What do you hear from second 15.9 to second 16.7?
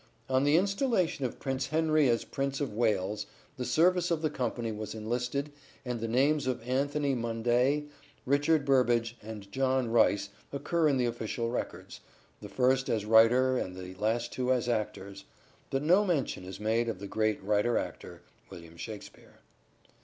mention is